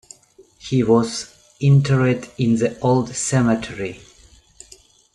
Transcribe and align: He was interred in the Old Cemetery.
He 0.57 0.81
was 0.81 1.29
interred 1.59 2.27
in 2.39 2.55
the 2.55 2.75
Old 2.79 3.09
Cemetery. 3.15 3.99